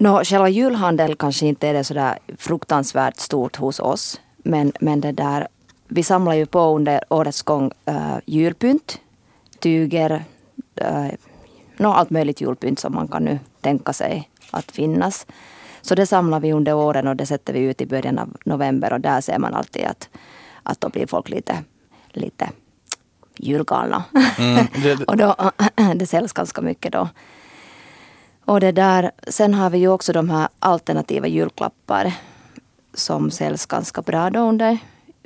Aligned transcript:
No, 0.00 0.24
själva 0.24 0.48
julhandel 0.48 1.14
kanske 1.14 1.46
inte 1.46 1.68
är 1.68 1.74
det 1.74 1.84
sådär 1.84 2.18
fruktansvärt 2.38 3.16
stort 3.16 3.56
hos 3.56 3.80
oss. 3.80 4.20
Men, 4.36 4.72
men 4.80 5.00
det 5.00 5.12
där, 5.12 5.48
vi 5.88 6.02
samlar 6.02 6.34
ju 6.34 6.46
på 6.46 6.60
under 6.76 7.00
årets 7.08 7.42
gång 7.42 7.72
uh, 7.88 8.16
julpynt, 8.26 9.00
tyger, 9.58 10.24
uh, 10.80 11.10
no, 11.76 11.86
allt 11.86 12.10
möjligt 12.10 12.40
julpynt 12.40 12.78
som 12.78 12.94
man 12.94 13.08
kan 13.08 13.24
nu 13.24 13.38
tänka 13.60 13.92
sig 13.92 14.30
att 14.50 14.70
finnas. 14.70 15.26
Så 15.80 15.94
det 15.94 16.06
samlar 16.06 16.40
vi 16.40 16.52
under 16.52 16.74
åren 16.74 17.08
och 17.08 17.16
det 17.16 17.26
sätter 17.26 17.52
vi 17.52 17.60
ut 17.60 17.80
i 17.80 17.86
början 17.86 18.18
av 18.18 18.36
november 18.44 18.92
och 18.92 19.00
där 19.00 19.20
ser 19.20 19.38
man 19.38 19.54
alltid 19.54 19.84
att, 19.84 20.08
att 20.62 20.80
då 20.80 20.88
blir 20.88 21.06
folk 21.06 21.28
lite, 21.28 21.64
lite 22.08 22.50
julgalna. 23.36 24.04
Mm, 24.38 24.66
det, 24.82 25.04
och 25.06 25.16
då, 25.16 25.36
det 25.94 26.06
säljs 26.06 26.32
ganska 26.32 26.60
mycket 26.60 26.92
då. 26.92 27.08
Och 28.44 28.60
det 28.60 28.72
där, 28.72 29.10
sen 29.28 29.54
har 29.54 29.70
vi 29.70 29.78
ju 29.78 29.88
också 29.88 30.12
de 30.12 30.30
här 30.30 30.48
alternativa 30.58 31.26
julklappar 31.26 32.12
som 32.94 33.30
säljs 33.30 33.66
ganska 33.66 34.02
bra 34.02 34.30
då 34.30 34.40
under, 34.40 34.78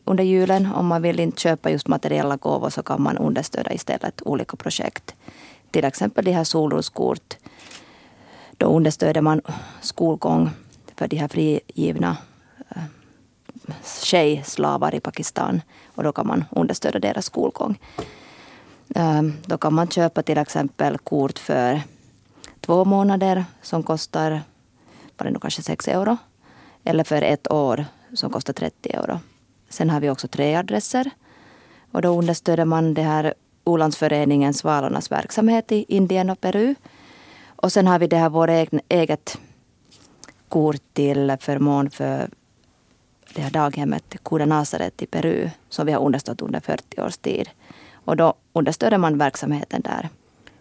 under 0.04 0.24
julen. 0.24 0.68
Om 0.74 0.86
man 0.86 1.02
vill 1.02 1.20
inte 1.20 1.40
köpa 1.40 1.70
just 1.70 1.88
materiella 1.88 2.36
gåvor 2.36 2.70
så 2.70 2.82
kan 2.82 3.02
man 3.02 3.18
understödja 3.18 3.72
istället 3.72 4.22
olika 4.24 4.56
projekt. 4.56 5.14
Till 5.70 5.84
exempel 5.84 6.24
de 6.24 6.32
här 6.32 6.44
solroskort. 6.44 7.36
Då 8.58 8.66
understöder 8.66 9.20
man 9.20 9.40
skolgång 9.80 10.50
för 10.96 11.08
de 11.08 11.16
här 11.16 11.28
frigivna 11.28 12.16
eh, 12.68 12.82
tjejslavar 14.02 14.94
i 14.94 15.00
Pakistan. 15.00 15.62
Och 15.94 16.02
då 16.02 16.12
kan 16.12 16.26
man 16.26 16.44
understödja 16.50 17.00
deras 17.00 17.26
skolgång. 17.26 17.78
Ehm, 18.94 19.32
då 19.46 19.58
kan 19.58 19.74
man 19.74 19.88
köpa 19.88 20.22
till 20.22 20.38
exempel 20.38 20.98
kort 20.98 21.38
för 21.38 21.82
två 22.64 22.84
månader 22.84 23.44
som 23.62 23.82
kostar 23.82 24.42
var 25.16 25.26
det 25.26 25.30
nog 25.30 25.42
kanske 25.42 25.62
6 25.62 25.88
euro. 25.88 26.16
Eller 26.84 27.04
för 27.04 27.22
ett 27.22 27.52
år 27.52 27.84
som 28.14 28.30
kostar 28.30 28.52
30 28.52 28.90
euro. 28.90 29.20
Sen 29.68 29.90
har 29.90 30.00
vi 30.00 30.10
också 30.10 30.28
tre 30.28 30.54
adresser. 30.54 31.10
Och 31.92 32.02
då 32.02 32.18
understöder 32.18 32.64
man 32.64 32.94
det 32.94 33.02
här 33.02 33.34
Olandsföreningen 33.64 34.54
Svalornas 34.54 35.10
verksamhet 35.10 35.72
i 35.72 35.84
Indien 35.88 36.30
och 36.30 36.40
Peru. 36.40 36.74
Och 37.46 37.72
sen 37.72 37.86
har 37.86 37.98
vi 37.98 38.06
det 38.06 38.16
här 38.16 38.28
vårt 38.28 38.72
eget 38.88 39.38
kort 40.48 40.82
till 40.92 41.36
förmån 41.40 41.90
för 41.90 42.28
det 43.34 43.42
här 43.42 43.50
daghemmet 43.50 44.16
Kuda 44.24 44.46
Nasaret 44.46 45.02
i 45.02 45.06
Peru 45.06 45.50
som 45.68 45.86
vi 45.86 45.92
har 45.92 46.00
understött 46.00 46.42
under 46.42 46.60
40 46.60 47.00
års 47.00 47.16
tid. 47.16 47.48
Och 47.92 48.16
då 48.16 48.34
understöder 48.52 48.98
man 48.98 49.18
verksamheten 49.18 49.80
där. 49.80 50.08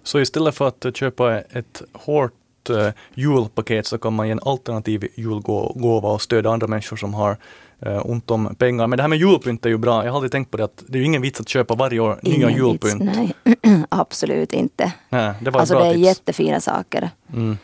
Så 0.03 0.19
istället 0.19 0.55
för 0.55 0.67
att 0.67 0.95
köpa 0.97 1.39
ett 1.39 1.81
hårt 1.93 2.33
uh, 2.69 2.89
julpaket 3.13 3.87
så 3.87 3.97
kan 3.97 4.13
man 4.13 4.27
ge 4.27 4.31
en 4.31 4.39
alternativ 4.45 5.07
julgåva 5.15 6.09
och 6.09 6.21
stödja 6.21 6.51
andra 6.51 6.67
människor 6.67 6.97
som 6.97 7.13
har 7.13 7.37
uh, 7.85 8.09
ont 8.09 8.31
om 8.31 8.55
pengar. 8.55 8.87
Men 8.87 8.97
det 8.97 9.03
här 9.03 9.07
med 9.07 9.19
julpynt 9.19 9.65
är 9.65 9.69
ju 9.69 9.77
bra. 9.77 10.05
Jag 10.05 10.11
har 10.11 10.17
alltid 10.17 10.31
tänkt 10.31 10.51
på 10.51 10.57
det 10.57 10.63
att 10.63 10.83
det 10.87 10.97
är 10.97 10.99
ju 10.99 11.05
ingen 11.05 11.21
vits 11.21 11.39
att 11.39 11.49
köpa 11.49 11.75
varje 11.75 11.99
år 11.99 12.19
ingen 12.23 12.39
nya 12.39 12.57
julpynt. 12.57 13.01
Vits, 13.01 13.15
nej, 13.15 13.33
absolut 13.89 14.53
inte. 14.53 14.93
Nej, 15.09 15.33
det 15.41 15.51
var 15.51 15.59
alltså 15.59 15.75
bra 15.75 15.83
det 15.83 15.89
är 15.89 15.93
tips. 15.93 16.05
jättefina 16.05 16.59
saker. 16.59 17.09
Mm. 17.33 17.57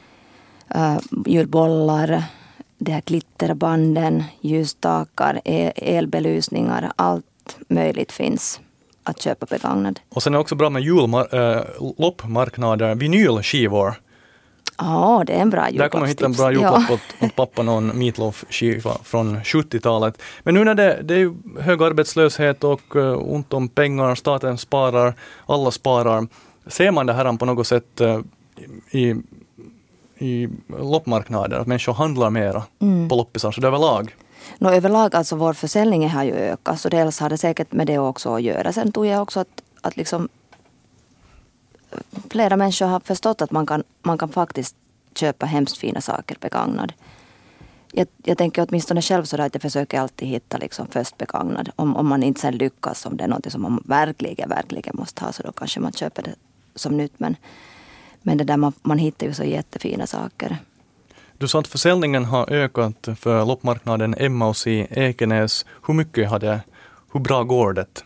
Uh, 0.75 0.99
julbollar, 1.25 2.23
det 2.77 2.91
här 2.91 3.01
glitterbanden, 3.05 4.23
ljusstakar, 4.41 5.41
e- 5.45 5.71
elbelysningar, 5.75 6.91
allt 6.95 7.57
möjligt 7.67 8.11
finns 8.11 8.59
att 9.03 9.21
köpa 9.21 9.45
begagnad. 9.45 9.99
Och 10.09 10.23
sen 10.23 10.33
är 10.33 10.37
det 10.37 10.41
också 10.41 10.55
bra 10.55 10.69
med 10.69 10.83
julloppmarknader, 10.83 12.89
äh, 12.89 12.95
vinylskivor. 12.95 13.93
Ja, 14.77 15.23
det 15.27 15.33
är 15.33 15.41
en 15.41 15.49
bra 15.49 15.69
julklappstips. 15.69 15.79
Där 15.79 15.89
kan 15.89 15.99
man 15.99 16.09
hitta 16.09 16.25
en 16.25 16.31
bra 16.31 16.51
julklapp 16.51 16.83
ja. 16.89 16.95
åt, 16.95 17.23
åt 17.23 17.35
pappa, 17.35 17.63
någon 17.63 17.91
Meatloaf-skiva 17.91 18.97
från 19.03 19.39
70-talet. 19.39 20.21
Men 20.43 20.53
nu 20.53 20.63
när 20.63 20.75
det, 20.75 20.99
det 21.03 21.15
är 21.15 21.33
hög 21.61 21.83
arbetslöshet 21.83 22.63
och 22.63 22.95
uh, 22.95 23.33
ont 23.33 23.53
om 23.53 23.67
pengar, 23.67 24.15
staten 24.15 24.57
sparar, 24.57 25.13
alla 25.45 25.71
sparar. 25.71 26.27
Ser 26.67 26.91
man 26.91 27.05
det 27.05 27.13
här 27.13 27.37
på 27.37 27.45
något 27.45 27.67
sätt 27.67 28.01
uh, 28.01 28.19
i, 28.91 29.15
i 30.17 30.49
loppmarknader, 30.79 31.59
att 31.59 31.67
människor 31.67 31.93
handlar 31.93 32.29
mera 32.29 32.63
mm. 32.79 33.09
på 33.09 33.15
loppisar, 33.15 33.51
så 33.51 33.61
det 33.61 33.67
överlag? 33.67 34.15
No, 34.57 34.69
överlag 34.69 35.15
alltså 35.15 35.35
vår 35.35 35.53
försäljning 35.53 36.09
har 36.09 36.23
ju 36.23 36.33
ökat 36.33 36.79
så 36.79 36.89
dels 36.89 37.19
har 37.19 37.29
det 37.29 37.37
säkert 37.37 37.71
med 37.71 37.87
det 37.87 37.97
också 37.99 38.35
att 38.35 38.41
göra. 38.41 38.73
Sen 38.73 38.91
tror 38.91 39.07
jag 39.07 39.21
också 39.21 39.39
att, 39.39 39.61
att 39.81 39.97
liksom 39.97 40.29
eh, 41.91 41.99
flera 42.29 42.57
människor 42.57 42.85
har 42.85 42.99
förstått 42.99 43.41
att 43.41 43.51
man 43.51 43.65
kan, 43.65 43.83
man 44.01 44.17
kan 44.17 44.29
faktiskt 44.29 44.75
köpa 45.15 45.45
hemskt 45.45 45.77
fina 45.77 46.01
saker 46.01 46.37
begagnad. 46.39 46.93
Jag, 47.91 48.07
jag 48.23 48.37
tänker 48.37 48.67
åtminstone 48.69 49.01
själv 49.01 49.23
så 49.23 49.41
att 49.41 49.55
jag 49.55 49.61
försöker 49.61 49.99
alltid 49.99 50.27
hitta 50.27 50.57
liksom 50.57 50.87
först 50.87 51.17
begagnad. 51.17 51.69
Om, 51.75 51.95
om 51.95 52.07
man 52.07 52.23
inte 52.23 52.41
sen 52.41 52.57
lyckas, 52.57 53.05
om 53.05 53.17
det 53.17 53.23
är 53.23 53.27
något 53.27 53.51
som 53.51 53.61
man 53.61 53.83
verkligen, 53.85 54.49
verkligen 54.49 54.95
måste 54.97 55.25
ha 55.25 55.31
så 55.31 55.43
då 55.43 55.51
kanske 55.51 55.79
man 55.79 55.91
köper 55.91 56.23
det 56.23 56.35
som 56.75 56.97
nytt. 56.97 57.19
Men, 57.19 57.35
men 58.21 58.37
det 58.37 58.43
där 58.43 58.57
man, 58.57 58.73
man 58.81 58.97
hittar 58.97 59.27
ju 59.27 59.33
så 59.33 59.43
jättefina 59.43 60.07
saker. 60.07 60.57
Du 61.39 61.47
sa 61.47 61.59
att 61.59 61.67
försäljningen 61.67 62.25
har 62.25 62.49
ökat 62.51 63.07
för 63.15 63.45
loppmarknaden 63.45 64.15
Emmaus 64.17 64.67
i 64.67 64.87
Ekenäs. 64.89 65.65
Hur 65.87 65.93
mycket 65.93 66.29
har 66.29 66.39
det, 66.39 66.61
hur 67.13 67.19
bra 67.19 67.43
går 67.43 67.73
det? 67.73 68.03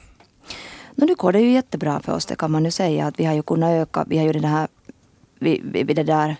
No, 0.95 1.05
nu 1.05 1.15
går 1.15 1.31
det 1.31 1.39
ju 1.39 1.51
jättebra 1.51 1.99
för 1.99 2.15
oss, 2.15 2.25
det 2.25 2.35
kan 2.35 2.51
man 2.51 2.65
ju 2.65 2.71
säga. 2.71 3.07
Att 3.07 3.19
vi 3.19 3.25
har 3.25 3.33
ju 3.33 3.43
kunnat 3.43 3.69
öka, 3.69 4.05
vi 4.07 4.17
har 4.17 4.25
ju 4.25 4.31
den 4.31 4.43
här, 4.43 4.67
vi, 5.39 5.61
vi, 5.63 5.83
det 5.83 6.03
där, 6.03 6.35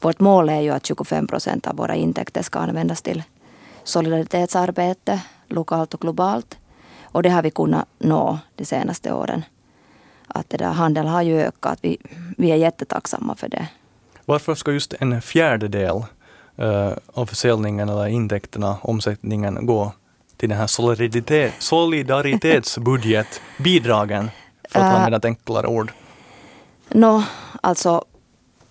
vårt 0.00 0.20
mål 0.20 0.48
är 0.48 0.60
ju 0.60 0.70
att 0.70 0.86
25 0.86 1.26
procent 1.26 1.66
av 1.66 1.76
våra 1.76 1.94
intäkter 1.94 2.42
ska 2.42 2.58
användas 2.58 3.02
till 3.02 3.22
solidaritetsarbete, 3.84 5.20
lokalt 5.48 5.94
och 5.94 6.00
globalt. 6.00 6.58
Och 7.02 7.22
det 7.22 7.30
har 7.30 7.42
vi 7.42 7.50
kunnat 7.50 7.88
nå 7.98 8.38
de 8.56 8.64
senaste 8.64 9.12
åren. 9.12 9.44
Att 10.26 10.50
det 10.50 10.56
där 10.56 10.72
handeln 10.72 11.08
har 11.08 11.22
ju 11.22 11.40
ökat, 11.40 11.78
vi, 11.82 11.98
vi 12.38 12.50
är 12.50 12.56
jättetacksamma 12.56 13.34
för 13.34 13.48
det. 13.48 13.68
Varför 14.24 14.54
ska 14.54 14.72
just 14.72 14.94
en 15.00 15.22
fjärdedel 15.22 16.04
uh, 16.62 16.92
av 17.06 17.26
försäljningen 17.26 17.88
eller 17.88 18.06
intäkterna, 18.06 18.76
omsättningen, 18.82 19.66
gå 19.66 19.92
till 20.36 20.48
den 20.48 20.58
här 20.58 20.66
solidaritet, 20.66 21.52
solidaritetsbudget, 21.58 23.40
bidragen, 23.58 24.30
för 24.70 24.80
att 24.80 24.86
uh, 24.86 24.94
använda 24.94 25.16
ett 25.16 25.24
enklare 25.24 25.66
ord? 25.66 25.92
No, 26.88 27.22
alltså 27.60 28.04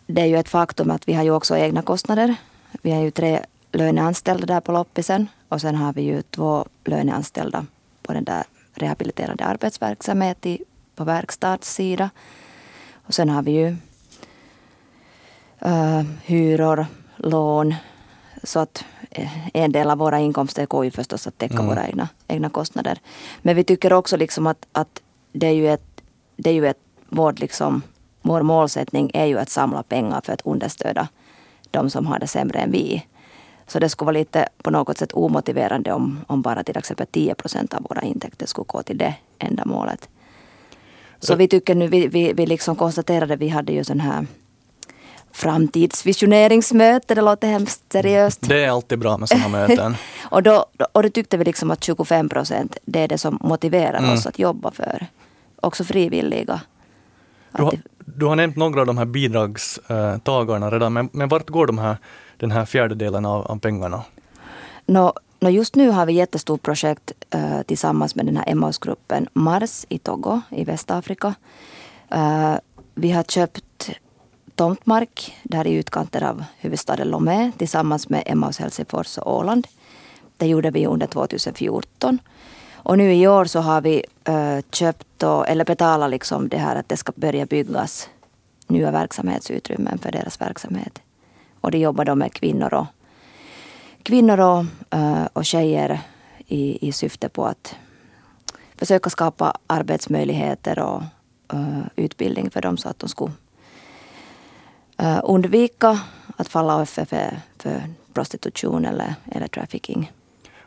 det 0.07 0.21
är 0.21 0.25
ju 0.25 0.37
ett 0.37 0.49
faktum 0.49 0.91
att 0.91 1.07
vi 1.07 1.13
har 1.13 1.23
ju 1.23 1.31
också 1.31 1.57
egna 1.57 1.81
kostnader. 1.81 2.35
Vi 2.81 2.91
har 2.91 3.01
ju 3.01 3.11
tre 3.11 3.45
löneanställda 3.71 4.45
där 4.45 4.61
på 4.61 4.71
loppisen 4.71 5.27
och 5.49 5.61
sen 5.61 5.75
har 5.75 5.93
vi 5.93 6.01
ju 6.01 6.21
två 6.21 6.65
löneanställda 6.85 7.65
på 8.01 8.13
den 8.13 8.23
där 8.23 8.43
rehabiliterande 8.73 9.45
arbetsverksamhet 9.45 10.45
på 10.95 11.03
verkstadssida. 11.03 12.09
Och 12.93 13.13
sen 13.13 13.29
har 13.29 13.41
vi 13.41 13.51
ju 13.51 13.75
uh, 15.65 16.01
hyror, 16.23 16.85
lån. 17.17 17.75
Så 18.43 18.59
att 18.59 18.85
eh, 19.11 19.55
en 19.55 19.71
del 19.71 19.89
av 19.89 19.97
våra 19.97 20.19
inkomster 20.19 20.65
går 20.65 20.85
ju 20.85 20.91
förstås 20.91 21.27
att 21.27 21.37
täcka 21.37 21.53
mm. 21.53 21.67
våra 21.67 21.87
egna, 21.87 22.09
egna 22.27 22.49
kostnader. 22.49 22.99
Men 23.41 23.55
vi 23.55 23.63
tycker 23.63 23.93
också 23.93 24.17
liksom 24.17 24.47
att, 24.47 24.67
att 24.71 25.01
det 25.31 25.47
är 25.47 25.51
ju 25.51 25.69
ett, 25.73 26.01
det 26.35 26.49
är 26.49 26.53
ju 26.53 26.67
ett 26.67 26.79
vår, 27.09 27.33
liksom, 27.33 27.81
vår 28.21 28.41
målsättning 28.41 29.11
är 29.13 29.25
ju 29.25 29.39
att 29.39 29.49
samla 29.49 29.83
pengar 29.83 30.21
för 30.23 30.33
att 30.33 30.41
understöda 30.41 31.07
de 31.71 31.89
som 31.89 32.07
har 32.07 32.19
det 32.19 32.27
sämre 32.27 32.59
än 32.59 32.71
vi. 32.71 33.05
Så 33.67 33.79
det 33.79 33.89
skulle 33.89 34.05
vara 34.05 34.17
lite 34.17 34.49
på 34.63 34.71
något 34.71 34.97
sätt 34.97 35.11
omotiverande 35.13 35.93
om, 35.93 36.19
om 36.27 36.41
bara 36.41 36.63
till 36.63 36.77
exempel 36.77 37.07
10 37.11 37.35
procent 37.35 37.73
av 37.73 37.85
våra 37.89 38.01
intäkter 38.01 38.45
skulle 38.45 38.65
gå 38.65 38.83
till 38.83 38.97
det 38.97 39.15
ändamålet. 39.39 40.09
Så 41.19 41.35
vi 41.35 41.47
tycker 41.47 41.75
nu, 41.75 41.87
vi, 41.87 42.07
vi, 42.07 42.33
vi 42.33 42.45
liksom 42.45 42.75
konstaterade, 42.75 43.35
vi 43.35 43.47
hade 43.49 43.73
ju 43.73 43.83
sån 43.83 43.99
här 43.99 44.27
framtidsvisioneringsmöte. 45.33 47.15
Det 47.15 47.21
låter 47.21 47.47
hemskt 47.47 47.91
seriöst. 47.91 48.41
Det 48.41 48.63
är 48.63 48.69
alltid 48.69 48.99
bra 48.99 49.17
med 49.17 49.29
sådana 49.29 49.47
möten. 49.47 49.95
och, 50.21 50.43
då, 50.43 50.65
och 50.91 51.03
då 51.03 51.09
tyckte 51.09 51.37
vi 51.37 51.43
liksom 51.43 51.71
att 51.71 51.83
25 51.83 52.29
procent, 52.29 52.77
det 52.85 52.99
är 52.99 53.07
det 53.07 53.17
som 53.17 53.37
motiverar 53.41 53.97
mm. 53.97 54.13
oss 54.13 54.25
att 54.25 54.39
jobba 54.39 54.71
för. 54.71 55.07
Också 55.61 55.83
frivilliga. 55.83 56.61
Du 57.51 57.63
har, 57.63 57.73
du 58.05 58.25
har 58.25 58.35
nämnt 58.35 58.55
några 58.55 58.81
av 58.81 58.87
de 58.87 58.97
här 58.97 59.05
bidragstagarna 59.05 60.71
redan, 60.71 60.93
men, 60.93 61.09
men 61.11 61.29
vart 61.29 61.49
går 61.49 61.67
de 61.67 61.77
här, 61.77 61.97
den 62.37 62.51
här 62.51 62.65
fjärdedelen 62.65 63.25
av, 63.25 63.47
av 63.47 63.59
pengarna? 63.59 64.03
No, 64.85 65.13
no 65.39 65.49
just 65.49 65.75
nu 65.75 65.89
har 65.89 66.05
vi 66.05 66.13
ett 66.13 66.17
jättestort 66.17 66.61
projekt 66.61 67.11
uh, 67.35 67.61
tillsammans 67.61 68.15
med 68.15 68.25
den 68.25 68.37
här 68.37 68.45
Emmausgruppen 68.47 69.27
Mars 69.33 69.85
i 69.89 69.97
Togo 69.97 70.41
i 70.49 70.63
Västafrika. 70.63 71.33
Uh, 72.15 72.55
vi 72.95 73.11
har 73.11 73.23
köpt 73.23 73.63
tomtmark 74.61 75.37
där 75.43 75.67
i 75.67 75.73
utkanten 75.73 76.23
av 76.23 76.43
huvudstaden 76.57 77.07
Lomé 77.07 77.51
tillsammans 77.57 78.09
med 78.09 78.23
Emmaus 78.25 78.59
Helsingfors 78.59 79.17
och 79.17 79.37
Åland. 79.37 79.67
Det 80.37 80.47
gjorde 80.47 80.71
vi 80.71 80.85
under 80.85 81.07
2014. 81.07 82.19
Och 82.73 82.97
nu 82.97 83.13
i 83.13 83.27
år 83.27 83.45
så 83.45 83.59
har 83.59 83.81
vi 83.81 84.03
äh, 84.23 84.59
köpt 84.71 85.23
och, 85.23 85.49
eller 85.49 85.65
betalat 85.65 86.09
liksom 86.09 86.49
det 86.49 86.57
här 86.57 86.75
att 86.75 86.89
det 86.89 86.97
ska 86.97 87.11
börja 87.15 87.45
byggas 87.45 88.09
nya 88.67 88.91
verksamhetsutrymmen 88.91 89.97
för 89.97 90.11
deras 90.11 90.41
verksamhet. 90.41 91.01
Och 91.61 91.71
de 91.71 91.77
jobbar 91.77 92.05
då 92.05 92.15
med 92.15 92.33
kvinnor 92.33 92.73
och, 92.73 92.85
kvinnor 94.03 94.39
och, 94.39 94.65
äh, 94.89 95.25
och 95.33 95.45
tjejer 95.45 95.99
i, 96.47 96.87
i 96.87 96.91
syfte 96.91 97.29
på 97.29 97.45
att 97.45 97.75
försöka 98.75 99.09
skapa 99.09 99.57
arbetsmöjligheter 99.67 100.79
och 100.79 101.03
äh, 101.53 101.79
utbildning 101.95 102.49
för 102.49 102.61
dem 102.61 102.77
så 102.77 102.89
att 102.89 102.99
de 102.99 103.09
skulle 103.09 103.31
undvika 105.23 105.99
att 106.37 106.47
falla 106.47 106.81
offer 106.81 107.05
för, 107.05 107.39
för 107.57 107.83
prostitution 108.13 108.85
eller, 108.85 109.15
eller 109.31 109.47
trafficking. 109.47 110.11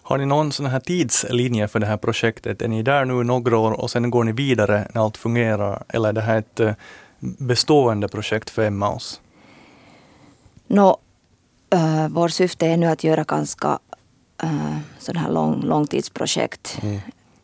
Har 0.02 0.18
ni 0.18 0.26
någon 0.26 0.52
sån 0.52 0.66
här 0.66 0.80
tidslinje 0.80 1.68
för 1.68 1.78
det 1.78 1.86
här 1.86 1.96
projektet? 1.96 2.62
Är 2.62 2.68
ni 2.68 2.82
där 2.82 3.04
nu 3.04 3.24
några 3.24 3.58
år 3.58 3.72
och 3.72 3.90
sen 3.90 4.10
går 4.10 4.24
ni 4.24 4.32
vidare 4.32 4.88
när 4.94 5.02
allt 5.02 5.16
fungerar? 5.16 5.84
Eller 5.88 6.08
är 6.08 6.12
det 6.12 6.20
här 6.20 6.38
ett 6.38 6.76
bestående 7.18 8.08
projekt 8.08 8.50
för 8.50 8.62
Emmaus? 8.62 9.20
No, 10.66 10.96
äh, 11.70 12.08
vår 12.08 12.28
syfte 12.28 12.66
är 12.66 12.76
nu 12.76 12.86
att 12.86 13.04
göra 13.04 13.24
ganska 13.24 13.78
äh, 14.42 14.76
sådana 14.98 15.20
här 15.20 15.32
lång, 15.32 15.62
långtidsprojekt. 15.62 16.78
Mm. 16.82 17.00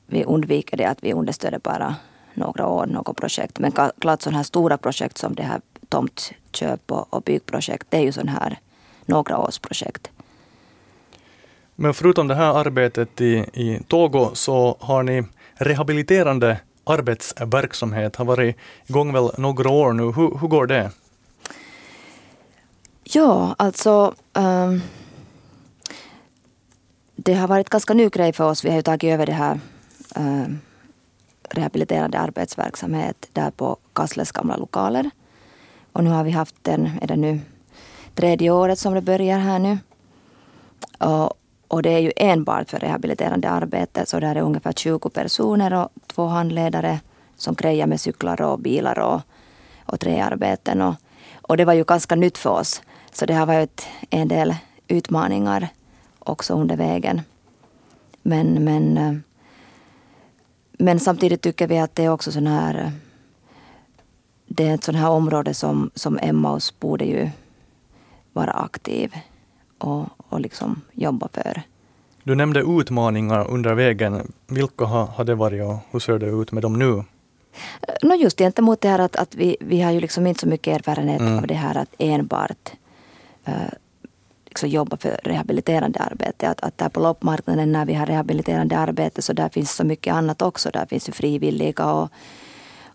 Vi 0.06 0.24
undviker 0.24 0.76
det 0.76 0.84
att 0.84 0.98
vi 1.00 1.12
understöder 1.12 1.58
bara 1.58 1.96
några 2.34 2.66
år, 2.66 2.86
något 2.86 3.16
projekt. 3.16 3.58
Men 3.58 3.72
klart 3.72 4.22
sådana 4.22 4.36
här 4.36 4.44
stora 4.44 4.78
projekt 4.78 5.18
som 5.18 5.34
det 5.34 5.42
här 5.42 5.60
tomtköp 5.90 6.92
och, 6.92 7.14
och 7.14 7.22
byggprojekt, 7.22 7.86
det 7.88 7.96
är 7.96 8.02
ju 8.02 8.12
sådana 8.12 8.32
här 8.32 8.58
några 9.06 9.38
års 9.38 9.58
projekt. 9.58 10.10
Men 11.74 11.94
förutom 11.94 12.28
det 12.28 12.34
här 12.34 12.54
arbetet 12.54 13.20
i, 13.20 13.34
i 13.52 13.80
Togo 13.88 14.30
så 14.34 14.76
har 14.80 15.02
ni 15.02 15.24
rehabiliterande 15.54 16.60
arbetsverksamhet, 16.84 18.16
har 18.16 18.24
varit 18.24 18.56
igång 18.86 19.12
väl 19.12 19.30
några 19.38 19.70
år 19.70 19.92
nu. 19.92 20.02
Hur, 20.02 20.38
hur 20.40 20.48
går 20.48 20.66
det? 20.66 20.90
Ja, 23.04 23.54
alltså 23.58 24.14
um, 24.32 24.82
det 27.16 27.34
har 27.34 27.48
varit 27.48 27.68
ganska 27.68 27.94
ny 27.94 28.08
grej 28.08 28.32
för 28.32 28.44
oss. 28.44 28.64
Vi 28.64 28.68
har 28.68 28.76
ju 28.76 28.82
tagit 28.82 29.12
över 29.12 29.26
det 29.26 29.32
här 29.32 29.60
um, 30.16 30.60
rehabiliterande 31.50 32.18
arbetsverksamhet 32.18 33.28
där 33.32 33.50
på 33.50 33.76
Kassles 33.92 34.32
gamla 34.32 34.56
lokaler. 34.56 35.10
Och 35.92 36.04
nu 36.04 36.10
har 36.10 36.24
vi 36.24 36.30
haft 36.30 36.54
den, 36.62 36.90
är 37.02 37.06
det 37.06 37.16
nu 37.16 37.40
tredje 38.14 38.50
året 38.50 38.78
som 38.78 38.94
det 38.94 39.00
börjar 39.00 39.38
här 39.38 39.58
nu. 39.58 39.78
Och, 40.98 41.34
och 41.68 41.82
det 41.82 41.90
är 41.90 41.98
ju 41.98 42.12
enbart 42.16 42.70
för 42.70 42.78
rehabiliterande 42.78 43.50
arbete, 43.50 44.06
så 44.06 44.20
där 44.20 44.36
är 44.36 44.40
ungefär 44.40 44.72
20 44.72 45.10
personer 45.10 45.74
och 45.74 45.88
två 46.06 46.26
handledare 46.26 47.00
som 47.36 47.54
grejar 47.54 47.86
med 47.86 48.00
cyklar 48.00 48.42
och 48.42 48.58
bilar 48.58 48.98
och, 48.98 49.20
och 49.84 50.00
träarbeten. 50.00 50.82
Och, 50.82 50.94
och 51.42 51.56
det 51.56 51.64
var 51.64 51.72
ju 51.72 51.84
ganska 51.84 52.14
nytt 52.14 52.38
för 52.38 52.50
oss. 52.50 52.82
Så 53.12 53.26
det 53.26 53.34
har 53.34 53.46
varit 53.46 53.86
en 54.10 54.28
del 54.28 54.54
utmaningar 54.88 55.68
också 56.18 56.54
under 56.54 56.76
vägen. 56.76 57.22
Men, 58.22 58.64
men, 58.64 58.98
eh, 58.98 59.14
men 60.72 61.00
samtidigt 61.00 61.42
tycker 61.42 61.66
vi 61.66 61.78
att 61.78 61.94
det 61.94 62.04
är 62.04 62.08
också 62.08 62.32
sån 62.32 62.46
här 62.46 62.74
eh, 62.74 63.09
det 64.52 64.68
är 64.68 64.74
ett 64.74 64.84
sånt 64.84 64.98
här 64.98 65.10
område 65.10 65.54
som, 65.54 65.90
som 65.94 66.18
Emmaus 66.22 66.80
borde 66.80 67.04
ju 67.04 67.30
vara 68.32 68.50
aktiv 68.50 69.14
och, 69.78 70.04
och 70.16 70.40
liksom 70.40 70.80
jobba 70.92 71.28
för. 71.32 71.62
Du 72.22 72.34
nämnde 72.34 72.60
utmaningar 72.60 73.50
under 73.50 73.74
vägen. 73.74 74.32
Vilka 74.46 74.84
har, 74.84 75.24
det 75.24 75.34
varit 75.34 75.62
och 75.62 75.76
hur 75.90 76.00
ser 76.00 76.18
det 76.18 76.26
ut 76.26 76.52
med 76.52 76.62
dem 76.62 76.78
nu? 76.78 77.04
No 78.02 78.14
just 78.14 78.38
gentemot 78.38 78.80
det 78.80 78.88
här 78.88 78.98
att, 78.98 79.16
att 79.16 79.34
vi, 79.34 79.56
vi 79.60 79.80
har 79.80 79.92
ju 79.92 80.00
liksom 80.00 80.26
inte 80.26 80.40
så 80.40 80.48
mycket 80.48 80.76
erfarenhet 80.76 81.20
mm. 81.20 81.38
av 81.38 81.46
det 81.46 81.54
här 81.54 81.76
att 81.76 81.94
enbart 81.98 82.72
uh, 83.48 83.54
liksom 84.46 84.68
jobba 84.68 84.96
för 84.96 85.20
rehabiliterande 85.24 85.98
arbete. 85.98 86.48
Att, 86.48 86.60
att 86.60 86.78
där 86.78 86.88
på 86.88 87.00
loppmarknaden 87.00 87.72
när 87.72 87.84
vi 87.84 87.94
har 87.94 88.06
rehabiliterande 88.06 88.78
arbete 88.78 89.22
så 89.22 89.32
där 89.32 89.48
finns 89.48 89.72
så 89.72 89.84
mycket 89.84 90.14
annat 90.14 90.42
också. 90.42 90.70
Där 90.70 90.86
finns 90.86 91.08
ju 91.08 91.12
frivilliga 91.12 91.92
och, 91.92 92.10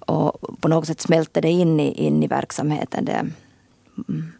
och 0.05 0.61
på 0.61 0.67
något 0.67 0.87
sätt 0.87 1.01
smälter 1.01 1.41
det 1.41 1.49
in 1.49 1.79
i, 1.79 1.91
in 1.91 2.23
i 2.23 2.27
verksamheten. 2.27 3.05
Det, 3.05 3.25
mm. 4.07 4.31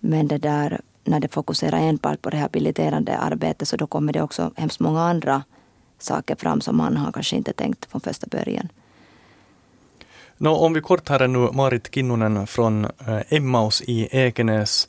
men 0.00 0.28
det 0.28 0.38
där, 0.38 0.80
när 1.04 1.20
det 1.20 1.28
fokuserar 1.28 1.78
enbart 1.78 2.22
på 2.22 2.30
rehabiliterande 2.30 3.18
arbete 3.18 3.66
så 3.66 3.76
då 3.76 3.86
kommer 3.86 4.12
det 4.12 4.22
också 4.22 4.50
hemskt 4.56 4.80
många 4.80 5.02
andra 5.02 5.42
saker 5.98 6.36
fram 6.36 6.60
som 6.60 6.76
man 6.76 6.96
har 6.96 7.12
kanske 7.12 7.36
inte 7.36 7.52
tänkt 7.52 7.90
från 7.90 8.00
första 8.00 8.26
början. 8.26 8.68
No, 10.36 10.48
om 10.48 10.72
vi 10.72 10.80
kort 10.80 11.08
här 11.08 11.28
nu 11.28 11.38
Marit 11.38 11.94
Kinnunen 11.94 12.46
från 12.46 12.84
eh, 12.84 13.20
Emmaus 13.28 13.82
i 13.82 14.08
Ekenäs 14.10 14.88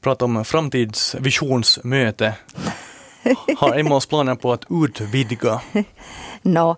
pratar 0.00 0.26
om 0.26 0.44
framtidsvisionsmöte. 0.44 2.34
Har 3.58 3.78
Emmaus 3.78 4.06
planer 4.06 4.34
på 4.34 4.52
att 4.52 4.64
utvidga? 4.70 5.60
no, 6.42 6.76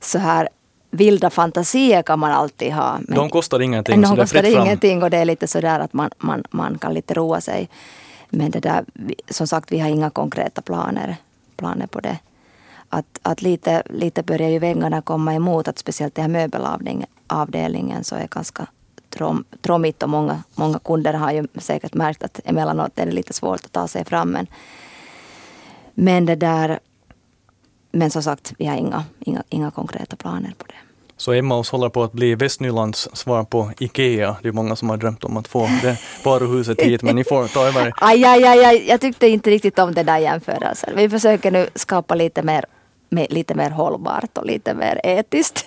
så 0.00 0.18
här 0.18 0.48
vilda 0.90 1.30
fantasier 1.30 2.02
kan 2.02 2.18
man 2.18 2.30
alltid 2.30 2.72
ha. 2.72 2.98
Men 3.00 3.16
de 3.16 3.30
kostar 3.30 3.60
ingenting. 3.60 4.00
De 4.00 4.16
kostar 4.16 4.44
ingenting 4.44 5.02
och 5.02 5.10
det 5.10 5.16
är 5.16 5.24
lite 5.24 5.46
sådär 5.46 5.80
att 5.80 5.92
man, 5.92 6.10
man, 6.18 6.44
man 6.50 6.78
kan 6.78 6.94
lite 6.94 7.14
roa 7.14 7.40
sig. 7.40 7.68
Men 8.30 8.50
det 8.50 8.60
där, 8.60 8.84
som 9.30 9.46
sagt, 9.46 9.72
vi 9.72 9.78
har 9.78 9.88
inga 9.88 10.10
konkreta 10.10 10.62
planer, 10.62 11.16
planer 11.56 11.86
på 11.86 12.00
det. 12.00 12.18
Att, 12.88 13.18
att 13.22 13.42
lite, 13.42 13.82
lite 13.90 14.22
börjar 14.22 14.48
ju 14.48 14.58
väggarna 14.58 15.02
komma 15.02 15.34
emot, 15.34 15.68
att 15.68 15.78
speciellt 15.78 16.14
den 16.14 16.22
här 16.22 16.30
möbelavdelningen 16.30 18.04
så 18.04 18.16
är 18.16 18.28
ganska 18.28 18.66
trom, 19.10 19.44
trommigt 19.60 20.02
och 20.02 20.08
många, 20.08 20.42
många 20.54 20.78
kunder 20.78 21.14
har 21.14 21.32
ju 21.32 21.46
säkert 21.54 21.94
märkt 21.94 22.22
att 22.22 22.40
emellanåt 22.44 22.98
är 22.98 23.06
det 23.06 23.12
lite 23.12 23.32
svårt 23.32 23.64
att 23.64 23.72
ta 23.72 23.88
sig 23.88 24.04
fram. 24.04 24.30
Men, 24.30 24.46
men 25.94 26.26
det 26.26 26.36
där 26.36 26.78
men 27.92 28.10
som 28.10 28.22
sagt, 28.22 28.52
vi 28.58 28.66
har 28.66 28.76
inga, 28.76 29.04
inga, 29.20 29.42
inga 29.48 29.70
konkreta 29.70 30.16
planer 30.16 30.54
på 30.58 30.64
det. 30.66 30.74
Så 31.16 31.32
Emmaus 31.32 31.70
håller 31.70 31.88
på 31.88 32.02
att 32.02 32.12
bli 32.12 32.34
Västnylands 32.34 33.08
svar 33.12 33.44
på 33.44 33.72
IKEA. 33.78 34.36
Det 34.42 34.48
är 34.48 34.52
många 34.52 34.76
som 34.76 34.90
har 34.90 34.96
drömt 34.96 35.24
om 35.24 35.36
att 35.36 35.48
få 35.48 35.68
det 35.82 35.96
varuhuset 36.24 36.80
hit, 36.80 37.02
men 37.02 37.16
ni 37.16 37.24
får 37.24 37.48
ta 37.48 37.66
över. 37.66 37.92
Aj, 38.00 38.24
aj, 38.24 38.44
aj, 38.44 38.64
aj, 38.64 38.88
jag 38.88 39.00
tyckte 39.00 39.28
inte 39.28 39.50
riktigt 39.50 39.78
om 39.78 39.94
den 39.94 40.06
där 40.06 40.18
jämförelsen. 40.18 40.96
Vi 40.96 41.08
försöker 41.08 41.50
nu 41.50 41.68
skapa 41.74 42.14
lite 42.14 42.42
mer, 42.42 42.64
lite 43.10 43.54
mer 43.54 43.70
hållbart 43.70 44.38
och 44.38 44.46
lite 44.46 44.74
mer 44.74 45.00
etiskt. 45.04 45.66